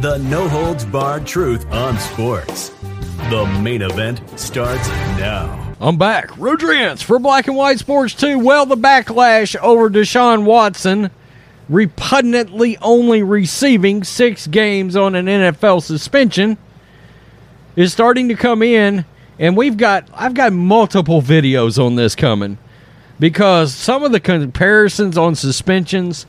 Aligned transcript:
The 0.00 0.16
no 0.18 0.46
holds 0.46 0.84
barred 0.84 1.26
truth 1.26 1.66
on 1.72 1.98
sports. 1.98 2.68
The 3.30 3.44
main 3.60 3.82
event 3.82 4.20
starts 4.38 4.86
now. 5.18 5.74
I'm 5.80 5.98
back. 5.98 6.38
Rodriguez 6.38 7.02
for 7.02 7.18
Black 7.18 7.48
and 7.48 7.56
White 7.56 7.80
Sports 7.80 8.14
2. 8.14 8.38
Well, 8.38 8.64
the 8.64 8.76
backlash 8.76 9.56
over 9.56 9.90
Deshaun 9.90 10.44
Watson 10.44 11.10
repugnantly 11.68 12.78
only 12.78 13.24
receiving 13.24 14.04
six 14.04 14.46
games 14.46 14.94
on 14.94 15.16
an 15.16 15.26
NFL 15.26 15.82
suspension 15.82 16.58
is 17.74 17.92
starting 17.92 18.28
to 18.28 18.36
come 18.36 18.62
in, 18.62 19.04
and 19.36 19.56
we've 19.56 19.76
got 19.76 20.08
I've 20.14 20.34
got 20.34 20.52
multiple 20.52 21.22
videos 21.22 21.76
on 21.76 21.96
this 21.96 22.14
coming 22.14 22.58
because 23.18 23.74
some 23.74 24.04
of 24.04 24.12
the 24.12 24.20
comparisons 24.20 25.18
on 25.18 25.34
suspensions 25.34 26.24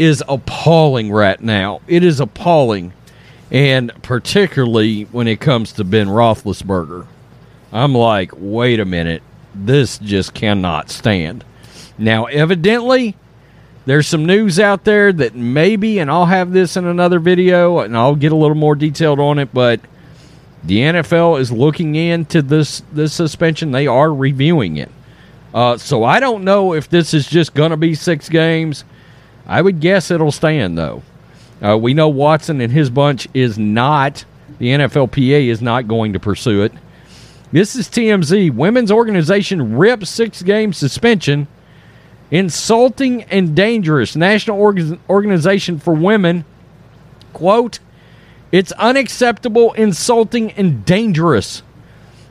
is 0.00 0.24
appalling 0.28 1.12
right 1.12 1.38
now. 1.42 1.82
It 1.86 2.02
is 2.02 2.20
appalling, 2.20 2.94
and 3.50 3.92
particularly 4.02 5.02
when 5.02 5.28
it 5.28 5.40
comes 5.40 5.72
to 5.74 5.84
Ben 5.84 6.08
Roethlisberger. 6.08 7.06
I'm 7.70 7.94
like, 7.94 8.32
wait 8.34 8.80
a 8.80 8.86
minute, 8.86 9.22
this 9.54 9.98
just 9.98 10.32
cannot 10.32 10.88
stand. 10.88 11.44
Now, 11.98 12.24
evidently, 12.24 13.14
there's 13.84 14.08
some 14.08 14.24
news 14.24 14.58
out 14.58 14.84
there 14.84 15.12
that 15.12 15.34
maybe, 15.34 15.98
and 15.98 16.10
I'll 16.10 16.24
have 16.24 16.52
this 16.52 16.78
in 16.78 16.86
another 16.86 17.18
video, 17.18 17.80
and 17.80 17.94
I'll 17.94 18.16
get 18.16 18.32
a 18.32 18.36
little 18.36 18.56
more 18.56 18.74
detailed 18.74 19.20
on 19.20 19.38
it, 19.38 19.52
but 19.52 19.80
the 20.64 20.78
NFL 20.78 21.38
is 21.40 21.52
looking 21.52 21.94
into 21.94 22.40
this 22.40 22.82
this 22.92 23.12
suspension. 23.12 23.70
They 23.72 23.86
are 23.86 24.12
reviewing 24.12 24.78
it. 24.78 24.90
Uh, 25.52 25.76
so 25.76 26.04
I 26.04 26.20
don't 26.20 26.44
know 26.44 26.72
if 26.72 26.88
this 26.88 27.12
is 27.12 27.26
just 27.26 27.54
going 27.54 27.70
to 27.70 27.76
be 27.76 27.94
six 27.94 28.28
games 28.30 28.84
I 29.50 29.60
would 29.60 29.80
guess 29.80 30.12
it'll 30.12 30.30
stand, 30.30 30.78
though. 30.78 31.02
Uh, 31.60 31.76
we 31.76 31.92
know 31.92 32.08
Watson 32.08 32.60
and 32.60 32.72
his 32.72 32.88
bunch 32.88 33.26
is 33.34 33.58
not, 33.58 34.24
the 34.58 34.68
NFLPA 34.68 35.48
is 35.48 35.60
not 35.60 35.88
going 35.88 36.12
to 36.12 36.20
pursue 36.20 36.62
it. 36.62 36.72
This 37.50 37.74
is 37.74 37.88
TMZ. 37.88 38.54
Women's 38.54 38.92
organization 38.92 39.76
rips 39.76 40.08
six 40.08 40.40
game 40.42 40.72
suspension. 40.72 41.48
Insulting 42.30 43.24
and 43.24 43.56
dangerous. 43.56 44.14
National 44.14 44.56
Org- 44.56 45.00
Organization 45.08 45.80
for 45.80 45.94
Women. 45.94 46.44
Quote, 47.32 47.80
it's 48.52 48.70
unacceptable, 48.72 49.72
insulting, 49.72 50.52
and 50.52 50.84
dangerous. 50.84 51.64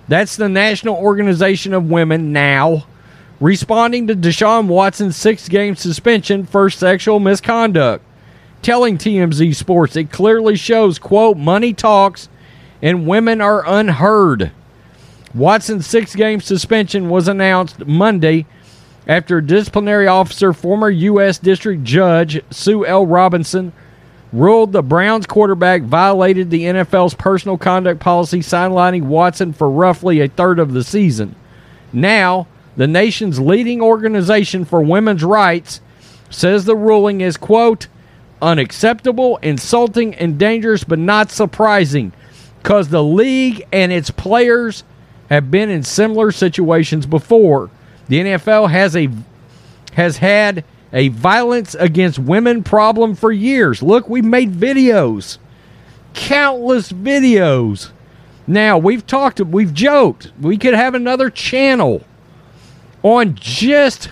That's 0.07 0.37
the 0.37 0.47
National 0.47 0.95
Organization 0.95 1.73
of 1.73 1.89
Women 1.89 2.31
now 2.31 2.85
responding 3.39 4.07
to 4.07 4.15
Deshaun 4.15 4.67
Watson's 4.67 5.15
six 5.15 5.47
game 5.47 5.75
suspension 5.75 6.45
for 6.45 6.69
sexual 6.69 7.19
misconduct. 7.19 8.03
Telling 8.61 8.97
TMZ 8.97 9.55
Sports 9.55 9.95
it 9.95 10.11
clearly 10.11 10.55
shows, 10.55 10.99
quote, 10.99 11.37
money 11.37 11.73
talks 11.73 12.27
and 12.81 13.07
women 13.07 13.41
are 13.41 13.63
unheard. 13.65 14.51
Watson's 15.33 15.87
six 15.87 16.15
game 16.15 16.41
suspension 16.41 17.09
was 17.09 17.27
announced 17.27 17.85
Monday 17.85 18.45
after 19.07 19.41
disciplinary 19.41 20.07
officer, 20.07 20.53
former 20.53 20.89
U.S. 20.89 21.39
District 21.39 21.83
Judge 21.83 22.41
Sue 22.51 22.85
L. 22.85 23.05
Robinson, 23.05 23.73
ruled 24.31 24.71
the 24.71 24.83
Browns 24.83 25.25
quarterback 25.25 25.81
violated 25.81 26.49
the 26.49 26.63
NFL's 26.63 27.15
personal 27.15 27.57
conduct 27.57 27.99
policy, 27.99 28.39
sidelining 28.39 29.03
Watson 29.03 29.53
for 29.53 29.69
roughly 29.69 30.21
a 30.21 30.27
third 30.27 30.59
of 30.59 30.73
the 30.73 30.83
season. 30.83 31.35
Now, 31.91 32.47
the 32.79 32.87
nation's 32.87 33.41
leading 33.41 33.81
organization 33.81 34.63
for 34.63 34.81
women's 34.81 35.21
rights, 35.21 35.81
says 36.29 36.63
the 36.63 36.77
ruling 36.77 37.19
is, 37.19 37.35
quote, 37.35 37.87
unacceptable, 38.41 39.35
insulting, 39.41 40.15
and 40.15 40.39
dangerous, 40.39 40.85
but 40.85 40.97
not 40.97 41.29
surprising 41.29 42.13
because 42.63 42.87
the 42.87 43.03
league 43.03 43.67
and 43.73 43.91
its 43.91 44.09
players 44.09 44.85
have 45.29 45.51
been 45.51 45.69
in 45.69 45.83
similar 45.83 46.31
situations 46.31 47.05
before. 47.05 47.69
The 48.07 48.21
NFL 48.21 48.69
has 48.69 48.95
a 48.95 49.09
has 49.95 50.15
had 50.15 50.63
a 50.93 51.09
violence 51.09 51.75
against 51.75 52.17
women 52.17 52.63
problem 52.63 53.13
for 53.13 53.33
years. 53.33 53.83
Look, 53.83 54.07
we've 54.07 54.23
made 54.23 54.53
videos. 54.53 55.37
Countless 56.13 56.93
videos. 56.93 57.91
Now, 58.47 58.77
we've 58.77 59.05
talked, 59.05 59.41
we've 59.41 59.73
joked. 59.73 60.31
We 60.39 60.57
could 60.57 60.75
have 60.75 60.95
another 60.95 61.29
channel 61.29 62.05
on 63.03 63.35
just, 63.35 64.11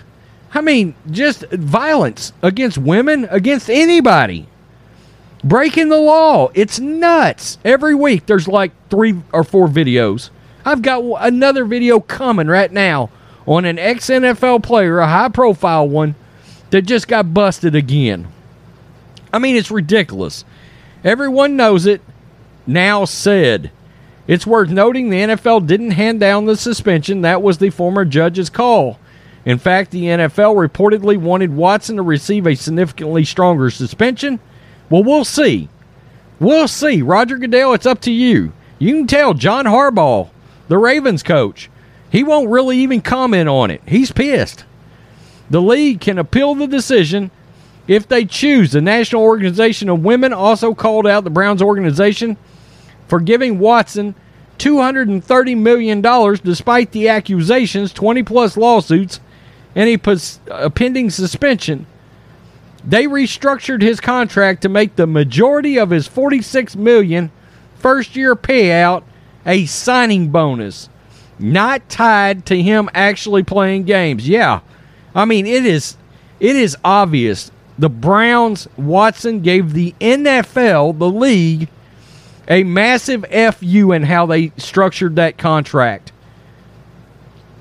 I 0.53 0.61
mean, 0.61 0.95
just 1.11 1.45
violence 1.51 2.33
against 2.41 2.77
women, 2.77 3.27
against 3.29 3.69
anybody. 3.69 4.47
Breaking 5.43 5.89
the 5.89 5.99
law. 5.99 6.49
It's 6.53 6.79
nuts. 6.79 7.57
Every 7.63 7.95
week 7.95 8.25
there's 8.25 8.47
like 8.47 8.71
three 8.89 9.15
or 9.31 9.43
four 9.43 9.67
videos. 9.67 10.29
I've 10.65 10.81
got 10.81 11.03
another 11.21 11.63
video 11.63 11.99
coming 11.99 12.47
right 12.47 12.71
now 12.71 13.09
on 13.45 13.63
an 13.63 13.79
ex 13.79 14.07
NFL 14.07 14.63
player, 14.63 14.99
a 14.99 15.07
high 15.07 15.29
profile 15.29 15.87
one, 15.87 16.15
that 16.71 16.81
just 16.81 17.07
got 17.07 17.33
busted 17.33 17.75
again. 17.75 18.27
I 19.31 19.39
mean, 19.39 19.55
it's 19.55 19.71
ridiculous. 19.71 20.43
Everyone 21.03 21.55
knows 21.55 21.85
it. 21.85 22.01
Now 22.65 23.05
said. 23.05 23.71
It's 24.27 24.45
worth 24.45 24.69
noting 24.69 25.09
the 25.09 25.21
NFL 25.21 25.67
didn't 25.67 25.91
hand 25.91 26.19
down 26.19 26.45
the 26.45 26.57
suspension. 26.57 27.21
That 27.21 27.41
was 27.41 27.57
the 27.57 27.69
former 27.69 28.03
judge's 28.03 28.49
call. 28.49 28.99
In 29.45 29.57
fact, 29.57 29.91
the 29.91 30.03
NFL 30.03 30.55
reportedly 30.55 31.17
wanted 31.17 31.55
Watson 31.55 31.95
to 31.95 32.01
receive 32.01 32.45
a 32.45 32.55
significantly 32.55 33.23
stronger 33.23 33.69
suspension. 33.69 34.41
Well, 34.89 35.03
we'll 35.03 35.23
see. 35.23 35.69
We'll 36.39 36.67
see. 36.67 37.01
Roger 37.01 37.37
Goodell, 37.37 37.73
it's 37.73 37.85
up 37.85 38.01
to 38.01 38.11
you. 38.11 38.51
You 38.79 38.95
can 38.95 39.07
tell 39.07 39.33
John 39.33 39.65
Harbaugh, 39.65 40.29
the 40.67 40.77
Ravens 40.77 41.23
coach, 41.23 41.69
he 42.11 42.23
won't 42.23 42.49
really 42.49 42.77
even 42.79 43.01
comment 43.01 43.47
on 43.47 43.71
it. 43.71 43.81
He's 43.87 44.11
pissed. 44.11 44.65
The 45.49 45.61
league 45.61 46.01
can 46.01 46.17
appeal 46.17 46.53
the 46.53 46.67
decision 46.67 47.31
if 47.87 48.07
they 48.07 48.25
choose. 48.25 48.73
The 48.73 48.81
National 48.81 49.21
Organization 49.21 49.87
of 49.87 50.03
Women 50.03 50.33
also 50.33 50.73
called 50.73 51.07
out 51.07 51.23
the 51.23 51.29
Browns 51.29 51.61
organization 51.61 52.37
for 53.07 53.19
giving 53.19 53.59
Watson 53.59 54.15
$230 54.59 55.57
million 55.57 56.01
despite 56.43 56.91
the 56.91 57.09
accusations, 57.09 57.93
20 57.93 58.23
plus 58.23 58.57
lawsuits, 58.57 59.19
and 59.75 59.89
a, 59.89 59.97
pos- 59.97 60.39
a 60.49 60.69
pending 60.69 61.09
suspension. 61.09 61.85
They 62.83 63.05
restructured 63.05 63.81
his 63.81 63.99
contract 63.99 64.61
to 64.61 64.69
make 64.69 64.95
the 64.95 65.07
majority 65.07 65.77
of 65.77 65.89
his 65.89 66.07
$46 66.07 66.75
million 66.75 67.31
first 67.75 68.15
year 68.15 68.35
payout 68.35 69.03
a 69.45 69.65
signing 69.65 70.29
bonus, 70.29 70.89
not 71.39 71.87
tied 71.89 72.45
to 72.47 72.61
him 72.61 72.89
actually 72.93 73.43
playing 73.43 73.83
games. 73.83 74.27
Yeah. 74.27 74.61
I 75.13 75.25
mean, 75.25 75.45
it 75.45 75.65
is 75.65 75.97
it 76.39 76.55
is 76.55 76.77
obvious 76.83 77.51
the 77.77 77.89
Browns 77.89 78.67
Watson 78.77 79.41
gave 79.41 79.73
the 79.73 79.93
NFL, 79.99 80.97
the 80.97 81.09
league, 81.09 81.69
a 82.47 82.63
massive 82.63 83.25
FU 83.25 83.91
in 83.91 84.03
how 84.03 84.25
they 84.25 84.51
structured 84.57 85.15
that 85.15 85.37
contract. 85.37 86.11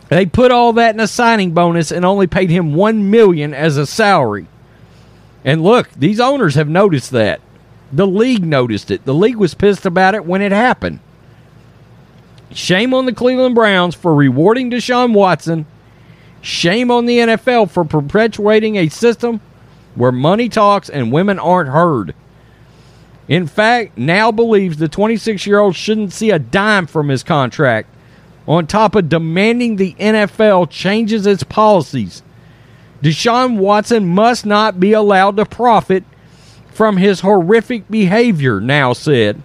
They 0.09 0.27
put 0.27 0.53
all 0.53 0.73
that 0.75 0.95
in 0.95 1.01
a 1.01 1.09
signing 1.09 1.53
bonus 1.53 1.91
and 1.91 2.05
only 2.05 2.27
paid 2.27 2.51
him 2.51 2.75
1 2.75 3.11
million 3.11 3.53
as 3.53 3.77
a 3.77 3.87
salary. 3.87 4.47
And 5.45 5.63
look, 5.63 5.91
these 5.91 6.21
owners 6.21 6.55
have 6.55 6.69
noticed 6.69 7.11
that. 7.11 7.41
The 7.93 8.07
league 8.07 8.45
noticed 8.45 8.91
it. 8.91 9.05
The 9.05 9.15
league 9.15 9.37
was 9.37 9.55
pissed 9.55 9.87
about 9.87 10.15
it 10.15 10.25
when 10.25 10.43
it 10.43 10.53
happened. 10.53 11.01
Shame 12.53 12.95
on 12.95 13.07
the 13.07 13.13
Cleveland 13.13 13.55
Browns 13.55 13.95
for 13.95 14.15
rewarding 14.15 14.71
Deshaun 14.71 15.13
Watson. 15.13 15.67
Shame 16.41 16.91
on 16.91 17.07
the 17.07 17.19
NFL 17.19 17.71
for 17.71 17.85
perpetuating 17.85 18.77
a 18.77 18.89
system 18.89 19.41
where 19.97 20.13
money 20.13 20.49
talks 20.49 20.89
and 20.89 21.13
women 21.13 21.39
aren't 21.39 21.71
heard. 21.71 22.15
In 23.29 23.47
fact, 23.47 23.99
now 23.99 24.31
believes 24.31 24.77
the 24.77 24.89
26 24.89 25.47
year 25.47 25.59
old 25.59 25.75
shouldn't 25.75 26.13
see 26.13 26.31
a 26.31 26.39
dime 26.39 26.87
from 26.87 27.09
his 27.09 27.23
contract. 27.23 27.89
on 28.49 28.65
top 28.65 28.95
of 28.95 29.09
demanding 29.09 29.75
the 29.75 29.95
NFL 29.95 30.71
changes 30.71 31.27
its 31.27 31.43
policies. 31.43 32.23
Deshaun 33.03 33.59
Watson 33.59 34.07
must 34.07 34.47
not 34.47 34.79
be 34.79 34.93
allowed 34.93 35.37
to 35.37 35.45
profit 35.45 36.05
from 36.71 36.97
his 36.97 37.21
horrific 37.21 37.91
behavior, 37.91 38.61
now 38.61 38.93
said. 38.93 39.43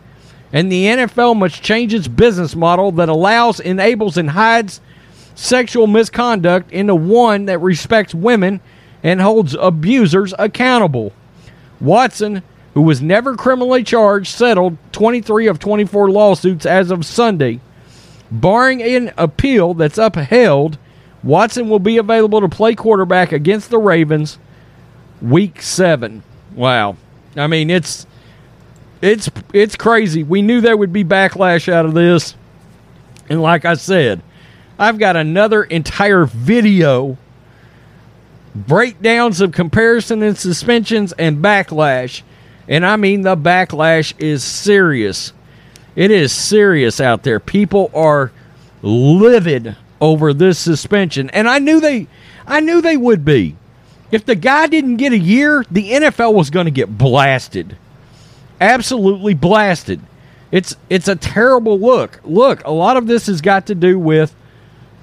And 0.54 0.72
the 0.72 0.86
NFL 0.86 1.38
must 1.38 1.64
change 1.64 1.94
its 1.94 2.08
business 2.08 2.56
model 2.56 2.92
that 2.94 3.10
allows, 3.10 3.60
enables, 3.60 4.18
and 4.18 4.30
hides 4.30 4.82
sexual 5.34 5.88
misconduct 5.88 6.72
into 6.72 6.94
one 6.94 7.46
that 7.46 7.60
respects 7.60 8.14
women 8.14 8.60
and 9.02 9.22
holds 9.22 9.56
abusers 9.56 10.34
accountable. 10.38 11.14
Watson, 11.80 12.44
who 12.74 12.82
was 12.82 13.02
never 13.02 13.36
criminally 13.36 13.84
charged, 13.84 14.34
settled 14.34 14.78
23 14.92 15.48
of 15.48 15.60
24 15.60 16.10
lawsuits 16.10 16.66
as 16.66 16.92
of 16.92 17.06
Sunday. 17.06 17.60
Barring 18.32 18.82
an 18.82 19.14
appeal 19.18 19.74
that's 19.74 19.98
upheld, 19.98 20.78
Watson 21.24 21.70
will 21.70 21.80
be 21.80 21.98
available 21.98 22.42
to 22.42 22.48
play 22.50 22.76
quarterback 22.76 23.32
against 23.32 23.70
the 23.70 23.78
Ravens 23.78 24.40
week 25.22 25.62
7. 25.62 26.24
Wow. 26.56 26.96
I 27.36 27.48
mean, 27.48 27.70
it's 27.70 28.06
it's 29.02 29.30
it's 29.54 29.76
crazy. 29.76 30.24
We 30.24 30.42
knew 30.42 30.62
there 30.62 30.78
would 30.78 30.94
be 30.94 31.04
backlash 31.04 31.72
out 31.72 31.86
of 31.86 31.94
this. 31.94 32.36
And 33.30 33.42
like 33.42 33.66
I 33.66 33.76
said, 33.76 34.22
I've 34.78 34.98
got 34.98 35.16
another 35.16 35.64
entire 35.64 36.26
video 36.26 37.18
breakdowns 38.54 39.40
of 39.40 39.52
comparison 39.52 40.22
and 40.24 40.38
suspensions 40.38 41.14
and 41.14 41.38
backlash. 41.38 42.24
And 42.68 42.86
I 42.86 42.96
mean 42.96 43.22
the 43.22 43.36
backlash 43.36 44.14
is 44.20 44.44
serious. 44.44 45.34
It 45.96 46.12
is 46.12 46.32
serious 46.32 47.02
out 47.02 47.24
there. 47.24 47.40
People 47.40 47.92
are 47.94 48.32
livid 48.82 49.76
over 50.00 50.34
this 50.34 50.58
suspension. 50.58 51.30
And 51.32 51.48
I 51.48 51.60
knew 51.60 51.80
they 51.80 52.08
I 52.48 52.60
knew 52.60 52.82
they 52.82 52.98
would 52.98 53.24
be. 53.24 53.56
If 54.12 54.26
the 54.26 54.36
guy 54.36 54.68
didn't 54.68 54.98
get 54.98 55.14
a 55.14 55.18
year, 55.18 55.66
the 55.72 55.92
NFL 55.92 56.34
was 56.34 56.50
going 56.50 56.66
to 56.66 56.72
get 56.72 56.98
blasted. 56.98 57.78
Absolutely 58.60 59.34
blasted. 59.34 60.02
It's 60.52 60.76
it's 60.90 61.08
a 61.08 61.16
terrible 61.16 61.80
look. 61.80 62.20
Look, 62.24 62.66
a 62.66 62.72
lot 62.72 62.98
of 62.98 63.08
this 63.08 63.28
has 63.28 63.42
got 63.42 63.68
to 63.68 63.76
do 63.76 63.98
with 63.98 64.36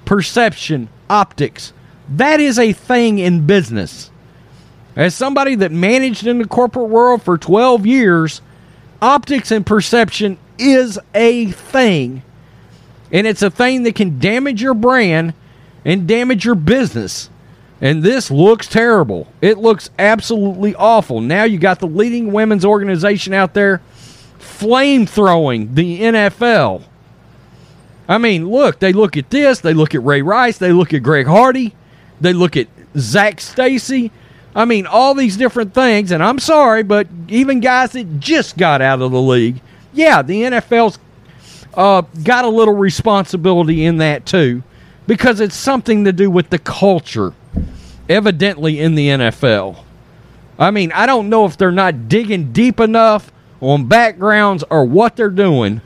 perception, 0.05 0.89
optics. 1.09 1.73
That 2.07 2.39
is 2.39 2.59
a 2.59 2.73
thing 2.73 3.19
in 3.19 3.45
business. 3.45 4.11
As 4.99 5.15
somebody 5.15 5.55
that 5.55 5.71
managed 5.71 6.27
in 6.27 6.39
the 6.39 6.45
corporate 6.45 6.89
world 6.89 7.23
for 7.23 7.37
12 7.37 7.85
years, 7.85 8.41
optics 9.01 9.49
and 9.49 9.65
perception 9.65 10.37
is 10.57 10.99
a 11.15 11.45
thing. 11.51 12.21
And 13.09 13.25
it's 13.25 13.41
a 13.41 13.49
thing 13.49 13.83
that 13.83 13.95
can 13.95 14.19
damage 14.19 14.61
your 14.61 14.73
brand 14.73 15.35
and 15.85 16.05
damage 16.05 16.43
your 16.43 16.55
business. 16.55 17.29
And 17.79 18.03
this 18.03 18.29
looks 18.29 18.67
terrible. 18.67 19.31
It 19.39 19.57
looks 19.57 19.89
absolutely 19.97 20.75
awful. 20.75 21.21
Now 21.21 21.45
you 21.45 21.59
got 21.59 21.79
the 21.79 21.87
leading 21.87 22.33
women's 22.33 22.65
organization 22.65 23.33
out 23.33 23.53
there 23.53 23.81
flame 24.37 25.05
throwing 25.05 25.75
the 25.75 26.01
NFL. 26.01 26.83
I 28.05 28.17
mean, 28.17 28.49
look, 28.49 28.79
they 28.79 28.91
look 28.91 29.15
at 29.15 29.29
this, 29.29 29.61
they 29.61 29.73
look 29.73 29.95
at 29.95 30.03
Ray 30.03 30.23
Rice, 30.23 30.57
they 30.57 30.73
look 30.73 30.93
at 30.93 31.03
Greg 31.03 31.25
Hardy, 31.25 31.73
they 32.19 32.33
look 32.33 32.57
at 32.57 32.67
Zac 32.97 33.39
Stacy. 33.39 34.11
I 34.55 34.65
mean, 34.65 34.87
all 34.87 35.13
these 35.13 35.37
different 35.37 35.73
things, 35.73 36.11
and 36.11 36.23
I'm 36.23 36.39
sorry, 36.39 36.83
but 36.83 37.07
even 37.27 37.59
guys 37.59 37.91
that 37.91 38.19
just 38.19 38.57
got 38.57 38.81
out 38.81 39.01
of 39.01 39.11
the 39.11 39.21
league, 39.21 39.61
yeah, 39.93 40.21
the 40.21 40.43
NFL's 40.43 40.97
uh, 41.75 42.01
got 42.23 42.45
a 42.45 42.49
little 42.49 42.73
responsibility 42.73 43.85
in 43.85 43.97
that 43.97 44.25
too, 44.25 44.63
because 45.07 45.39
it's 45.39 45.55
something 45.55 46.05
to 46.05 46.11
do 46.11 46.31
with 46.31 46.49
the 46.49 46.59
culture 46.59 47.33
evidently 48.09 48.79
in 48.79 48.95
the 48.95 49.07
NFL. 49.07 49.83
I 50.57 50.71
mean, 50.71 50.91
I 50.91 51.05
don't 51.05 51.29
know 51.29 51.45
if 51.45 51.57
they're 51.57 51.71
not 51.71 52.09
digging 52.09 52.51
deep 52.51 52.79
enough 52.79 53.31
on 53.61 53.87
backgrounds 53.87 54.63
or 54.69 54.83
what 54.83 55.15
they're 55.15 55.29
doing, 55.29 55.81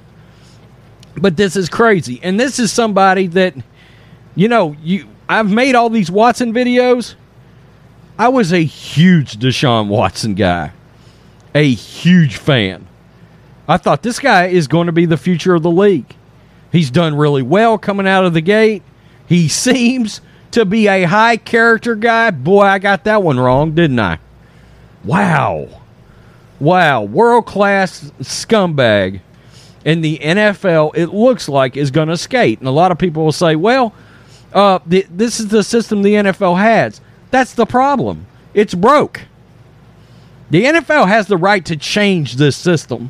but 1.15 1.37
this 1.37 1.55
is 1.55 1.69
crazy. 1.69 2.19
And 2.23 2.39
this 2.39 2.59
is 2.59 2.71
somebody 2.71 3.27
that, 3.27 3.55
you 4.35 4.47
know, 4.47 4.75
you 4.81 5.07
I've 5.29 5.51
made 5.51 5.75
all 5.75 5.89
these 5.89 6.11
Watson 6.11 6.53
videos. 6.53 7.15
I 8.17 8.27
was 8.29 8.53
a 8.53 8.63
huge 8.63 9.37
Deshaun 9.37 9.87
Watson 9.87 10.35
guy, 10.35 10.71
a 11.55 11.71
huge 11.73 12.37
fan. 12.37 12.87
I 13.67 13.77
thought 13.77 14.03
this 14.03 14.19
guy 14.19 14.47
is 14.47 14.67
going 14.67 14.87
to 14.87 14.91
be 14.91 15.05
the 15.05 15.17
future 15.17 15.55
of 15.55 15.63
the 15.63 15.71
league. 15.71 16.15
He's 16.71 16.91
done 16.91 17.15
really 17.15 17.41
well 17.41 17.77
coming 17.77 18.07
out 18.07 18.25
of 18.25 18.33
the 18.33 18.41
gate. 18.41 18.83
He 19.27 19.47
seems 19.49 20.21
to 20.51 20.65
be 20.65 20.87
a 20.87 21.03
high 21.03 21.37
character 21.37 21.95
guy. 21.95 22.31
Boy, 22.31 22.63
I 22.63 22.79
got 22.79 23.03
that 23.05 23.23
one 23.23 23.39
wrong, 23.39 23.73
didn't 23.73 23.99
I? 23.99 24.19
Wow. 25.03 25.81
Wow. 26.59 27.03
World 27.03 27.45
class 27.45 28.11
scumbag. 28.21 29.21
in 29.85 30.01
the 30.01 30.19
NFL, 30.19 30.95
it 30.95 31.07
looks 31.07 31.49
like, 31.49 31.75
is 31.75 31.91
going 31.91 32.07
to 32.07 32.17
skate. 32.17 32.59
And 32.59 32.67
a 32.67 32.71
lot 32.71 32.91
of 32.91 32.97
people 32.97 33.25
will 33.25 33.31
say, 33.31 33.55
well, 33.55 33.93
uh, 34.53 34.79
the, 34.85 35.05
this 35.09 35.39
is 35.39 35.47
the 35.47 35.63
system 35.63 36.03
the 36.03 36.13
NFL 36.13 36.57
has. 36.57 37.01
That's 37.33 37.55
the 37.55 37.65
problem. 37.65 38.27
It's 38.53 38.75
broke. 38.75 39.21
The 40.51 40.65
NFL 40.65 41.07
has 41.07 41.25
the 41.25 41.35
right 41.35 41.65
to 41.65 41.75
change 41.75 42.35
this 42.35 42.55
system. 42.55 43.09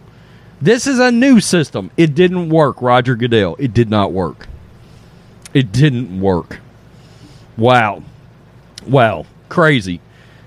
This 0.61 0.87
is 0.87 0.97
a 0.97 1.11
new 1.11 1.41
system. 1.41 1.91
It 1.97 2.15
didn't 2.15 2.47
work, 2.47 2.81
Roger 2.81 3.17
Goodell. 3.17 3.57
It 3.59 3.73
did 3.73 3.89
not 3.89 4.13
work. 4.13 4.47
It 5.53 5.73
didn't 5.73 6.21
work. 6.21 6.61
Wow. 7.57 8.01
Wow. 8.87 9.25
Crazy. 9.49 9.99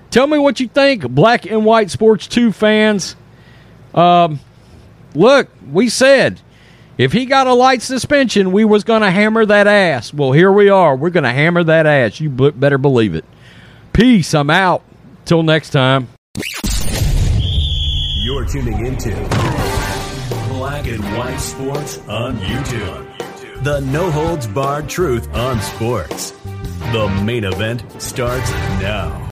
Tell 0.09 0.25
me 0.25 0.39
what 0.39 0.59
you 0.59 0.67
think, 0.69 1.07
Black 1.07 1.45
and 1.45 1.63
White 1.63 1.91
Sports 1.91 2.25
2 2.25 2.51
fans. 2.51 3.15
Um, 3.93 4.39
look, 5.13 5.49
we 5.71 5.89
said 5.89 6.41
if 6.97 7.13
he 7.13 7.27
got 7.27 7.45
a 7.45 7.53
light 7.53 7.83
suspension, 7.83 8.51
we 8.51 8.65
was 8.65 8.83
going 8.83 9.03
to 9.03 9.11
hammer 9.11 9.45
that 9.45 9.67
ass. 9.67 10.11
Well, 10.11 10.31
here 10.31 10.51
we 10.51 10.67
are. 10.67 10.95
We're 10.95 11.11
going 11.11 11.25
to 11.25 11.31
hammer 11.31 11.63
that 11.63 11.85
ass. 11.85 12.19
You 12.19 12.31
better 12.31 12.79
believe 12.79 13.13
it. 13.13 13.23
Peace. 13.97 14.35
I'm 14.35 14.51
out. 14.51 14.83
Till 15.25 15.41
next 15.41 15.71
time. 15.71 16.07
You're 18.21 18.45
tuning 18.45 18.85
into 18.85 19.09
Black 20.49 20.85
and 20.85 21.03
White 21.17 21.39
Sports 21.39 21.97
on 22.07 22.37
YouTube. 22.37 23.63
The 23.63 23.79
no 23.79 24.11
holds 24.11 24.45
barred 24.45 24.87
truth 24.87 25.33
on 25.33 25.59
sports. 25.61 26.29
The 26.91 27.21
main 27.25 27.43
event 27.43 27.83
starts 27.99 28.51
now. 28.79 29.23